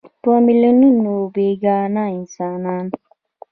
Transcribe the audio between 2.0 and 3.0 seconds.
انسانان.